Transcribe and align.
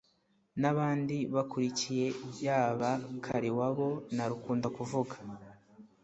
Nabandi 0.61 1.17
bakurikiye 1.35 2.07
yaba 2.45 2.89
Kaliwabo 3.25 3.89
na 4.15 4.25
Rukundakuvuga 4.29 5.15